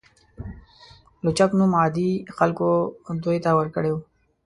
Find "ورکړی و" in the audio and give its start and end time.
3.53-3.97